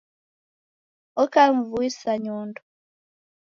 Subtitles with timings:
[1.21, 2.61] Oka mvui sa nyondo